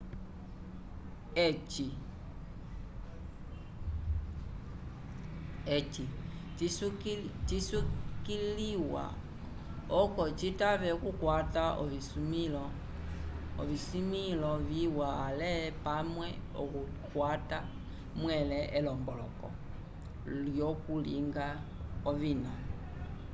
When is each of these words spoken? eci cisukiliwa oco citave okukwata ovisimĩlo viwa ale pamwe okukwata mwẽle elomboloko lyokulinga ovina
eci 5.75 6.05
cisukiliwa 7.47 9.05
oco 10.01 10.23
citave 10.39 10.89
okukwata 10.97 11.63
ovisimĩlo 13.61 14.51
viwa 14.69 15.09
ale 15.27 15.53
pamwe 15.85 16.29
okukwata 16.61 17.59
mwẽle 18.21 18.59
elomboloko 18.77 19.47
lyokulinga 20.45 21.47
ovina 22.09 22.53